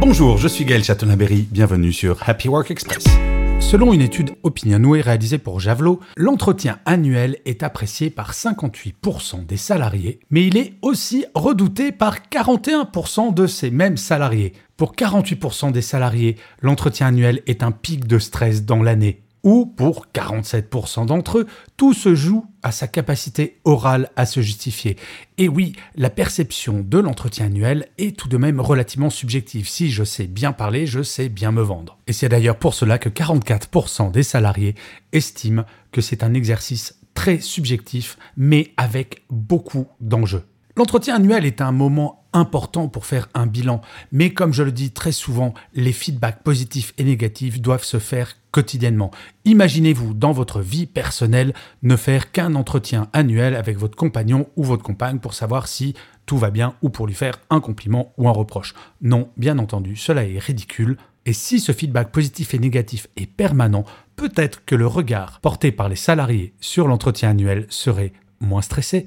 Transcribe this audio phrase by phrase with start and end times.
[0.00, 3.04] Bonjour, je suis Gaël Chatonaberry, bienvenue sur Happy Work Express.
[3.60, 10.18] Selon une étude Opinionway réalisée pour Javelot, l'entretien annuel est apprécié par 58% des salariés,
[10.30, 14.54] mais il est aussi redouté par 41% de ces mêmes salariés.
[14.78, 20.06] Pour 48% des salariés, l'entretien annuel est un pic de stress dans l'année ou pour
[20.14, 21.46] 47% d'entre eux,
[21.76, 24.96] tout se joue à sa capacité orale à se justifier.
[25.38, 29.68] Et oui, la perception de l'entretien annuel est tout de même relativement subjective.
[29.68, 31.98] Si je sais bien parler, je sais bien me vendre.
[32.06, 34.74] Et c'est d'ailleurs pour cela que 44% des salariés
[35.12, 40.44] estiment que c'est un exercice très subjectif, mais avec beaucoup d'enjeux.
[40.76, 43.80] L'entretien annuel est un moment important pour faire un bilan,
[44.12, 48.36] mais comme je le dis très souvent, les feedbacks positifs et négatifs doivent se faire
[48.52, 49.10] quotidiennement.
[49.44, 54.82] Imaginez-vous dans votre vie personnelle ne faire qu'un entretien annuel avec votre compagnon ou votre
[54.82, 55.94] compagne pour savoir si
[56.26, 58.74] tout va bien ou pour lui faire un compliment ou un reproche.
[59.02, 60.96] Non, bien entendu, cela est ridicule.
[61.26, 63.84] Et si ce feedback positif et négatif est permanent,
[64.16, 69.06] peut-être que le regard porté par les salariés sur l'entretien annuel serait moins stressé.